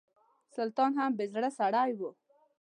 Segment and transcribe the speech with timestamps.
[0.55, 2.01] سلطان هم بې زړه سړی و.